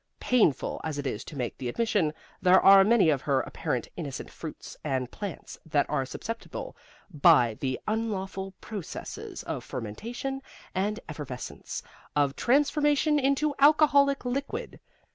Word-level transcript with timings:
Painful 0.19 0.81
as 0.83 0.97
it 0.97 1.05
is 1.05 1.23
to 1.23 1.35
make 1.37 1.55
the 1.59 1.69
admission, 1.69 2.11
there 2.41 2.59
are 2.59 2.83
many 2.83 3.11
of 3.11 3.21
her 3.21 3.41
apparently 3.41 3.91
innocent 3.95 4.31
fruits 4.31 4.75
and 4.83 5.11
plants 5.11 5.59
that 5.63 5.87
are 5.91 6.07
susceptible, 6.07 6.75
by 7.13 7.53
the 7.59 7.79
unlawful 7.87 8.51
processes 8.61 9.43
of 9.43 9.63
fermentation 9.63 10.41
and 10.73 10.99
effervescence, 11.07 11.83
of 12.15 12.35
transformation 12.35 13.19
into 13.19 13.53
alcoholic 13.59 14.25
liquid. 14.25 14.79